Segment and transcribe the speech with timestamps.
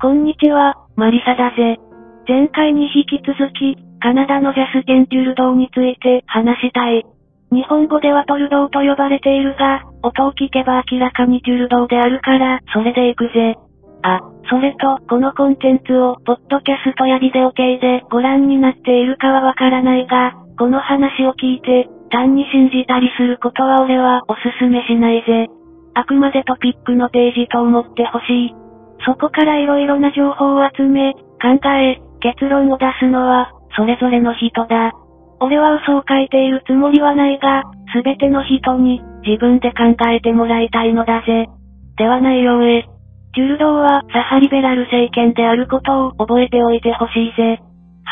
[0.00, 1.74] こんにちは、マリサだぜ。
[2.28, 7.04] 前回に引き続き、カナダのジャスティン・テュルドーについて話したい。
[7.50, 13.58] 日本語ではトルドーと呼ばれているが、音を聞けば明らかにテュルドーであるから、それで行くぜ。
[14.02, 25.48] あ、それと、このコンテンツを、ポッドキャストやビデオ系でご覧になっているかはわからないが、この話を聞いて、単に信じたりすることは俺はおすすめしないぜ。
[25.94, 28.67] あくまでトピックのページと思ってほしい。
[29.08, 34.92] そこから色々な情報を集め、考え、結論を出すのは、それぞれの人だ。
[35.40, 37.62] 俺は嘘を書いているつもりはないが、
[37.96, 41.46] すべての人に、自分で考えてもらいたいのだぜ。
[41.96, 42.84] では内容へ。
[43.34, 47.62] ジュルドーはサハリベラル政権であることを覚えておいてほしいぜ。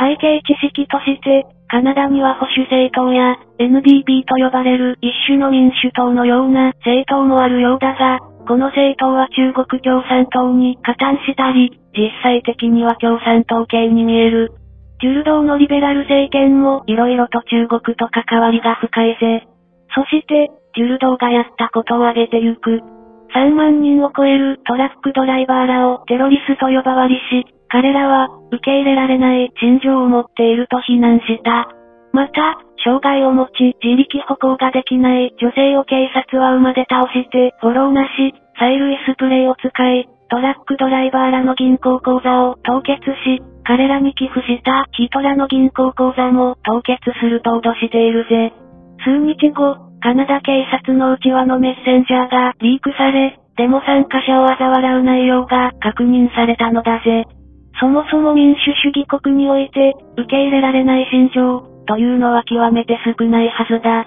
[0.00, 14.52] 背景知識として、カナダには保守政党や NDP と呼ばれる一種の民主党のような政党もあるようだが、この政党は中国共産党に加担したり、実際的には共産党系に見える。
[15.00, 19.46] ジュルドーのリベラル政権も色々と中国と関わりが深いぜ。
[19.94, 22.80] そして、ジュルドーがやったことを挙げてゆく。
[23.34, 31.68] 3万人を超えるトラックドライバーらをテロリスト呼ばわりし、彼らは、受け入れられない心情を持っていると非難した。
[32.12, 38.30] また、障害を持ち、自力歩行ができない女性を警察は馬で倒して、フォローなし、
[38.62, 48.54] 催涙スプレーを使い、トラックドライバーらの銀行口座を凍結し、彼らに寄付した人らの銀行口座も凍結すると脅しているぜ。
[49.02, 57.24] 数日後、カナダ警察の内輪のメッセンジャーがリークされ、デモ参加者を嘲笑う内容が確認されたのだぜ。
[57.80, 64.06] そもそも民主主義国において、受け入れられない心情、というのは極めて少ないはずだ。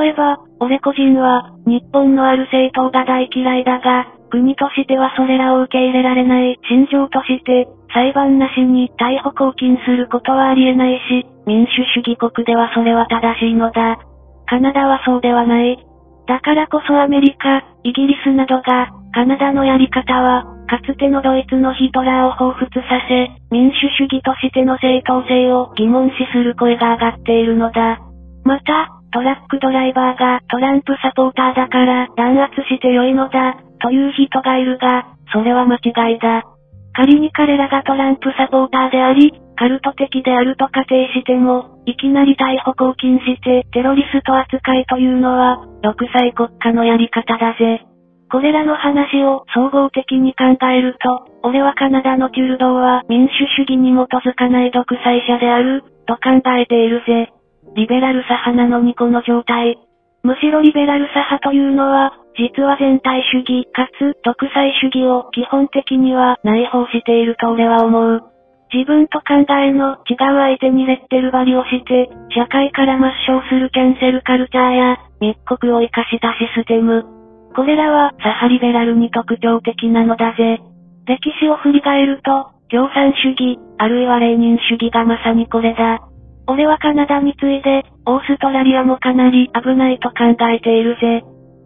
[0.00, 13.98] 例えば、俺個人は、日本のある政党が大嫌いだが、国としてはそれらを受け入れられない心情として、裁判なしに逮捕拘禁することはありえないし、民主主義国ではそれは正しいのだ。
[14.46, 15.78] カナダはそうではない。
[16.26, 28.00] だからこそアメリカ、イギリスなどが、カナダのやり方は、かつてのドイツのヒトラーを彷彿させ、民主主義としての正当性を疑問視する声が上がっているのだ。
[28.44, 36.44] また、トラックドライバーがトランプサポーターだから弾圧して良いのだ、という人がいるが、それは間違いだ。
[36.94, 47.86] 仮に彼らがトランプサポーターであり、カルト的であると仮定しても、いきなり逮捕拘禁してテロリスト扱いというのは、独裁国家のやり方だぜ。
[48.30, 57.32] これらの話を総合的に考えると、俺はカナダのテュルドは民主主義に基づかない独裁者である、と考えているぜ。
[57.76, 59.78] リベラル左派なのにこの状態。
[60.22, 68.22] むしろリベラル左派というのは、実は全体主義かつ独裁主義を基本的には内包していると俺は思う。
[68.74, 77.06] 自分と考えの違う相手にレッテル張りをして、社会から抹消するキャンセルカルチャーや、密告を活かしたシステム。
[77.56, 80.60] これらは、サハリベラルに特徴的なのだぜ。
[81.06, 86.00] 歴史を振り返ると、共産主義、あるいはレーニン主義がまさにこれだ。
[86.48, 91.24] 俺はカナダに次いで、オーストラリアもかなり危ないと考えているぜ。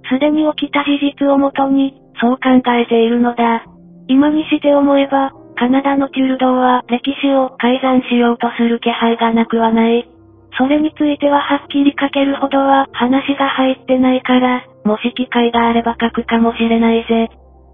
[0.09, 3.65] すでに起きた事実をもとに、そう考えているのだ。
[4.07, 10.09] 今にして思えば、カナダのテュルドは歴史を改ざんしようとする気配がなくはない。
[10.57, 17.29] それについてははっきり書けるほどは話が入ってないから、もし機会があれば書くかもしれないぜ。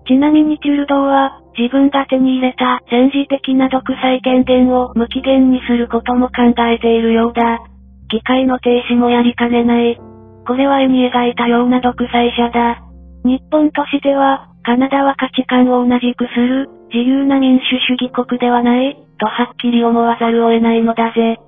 [0.06, 7.58] ちなみにテュルドーは、自分が手に入れた戦時的な独裁権限を無期限にすることも考えているようだ。
[8.08, 9.98] 機械の停止もやりかねない。
[10.46, 12.82] これは絵に描いたような独裁者だ。
[13.24, 21.38] 日本としては、カナダは価値観を同じくする、自由な民主主義国ではない、とはっきり思わざるを得ないのだぜ。